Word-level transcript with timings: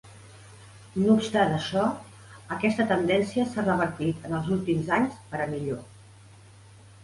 No 1.01 1.11
obstant 1.15 1.53
això, 1.57 1.83
aquesta 2.57 2.87
tendència 2.93 3.47
s'ha 3.53 3.69
revertit 3.69 4.27
en 4.31 4.35
els 4.41 4.53
últims 4.59 4.93
anys 5.01 5.23
per 5.35 5.47
a 5.49 5.49
millor. 5.57 5.89